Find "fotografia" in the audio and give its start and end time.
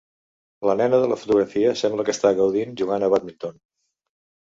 1.25-1.75